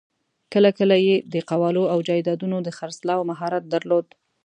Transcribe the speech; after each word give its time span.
کله 0.53 0.69
کله 0.79 0.95
یې 1.07 1.15
د 1.33 1.35
قوالو 1.49 1.83
او 1.93 1.99
جایدادونو 2.07 2.57
د 2.61 2.69
خرڅلاوو 2.77 3.27
مهارت 3.31 3.63
درلود. 3.73 4.05